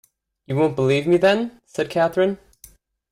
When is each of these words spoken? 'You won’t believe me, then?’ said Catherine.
'You 0.47 0.55
won’t 0.55 0.75
believe 0.75 1.05
me, 1.05 1.17
then?’ 1.17 1.61
said 1.67 1.91
Catherine. 1.91 2.39